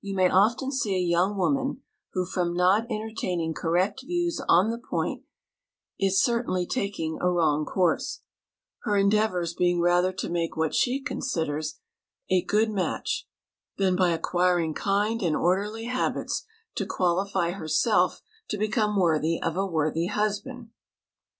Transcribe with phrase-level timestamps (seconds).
[0.00, 4.78] You may often see a young woman who, from not entertaining correct views on the
[4.78, 5.24] point,
[5.98, 8.20] is certainly taking a wrong course,
[8.84, 11.80] her endeavors being rather to make what she considers
[12.30, 13.26] a good match
[13.78, 16.46] than by acquiring kind and orderly habits
[16.76, 18.20] to qualify herself
[18.50, 20.70] to become worthy of a worthy husband.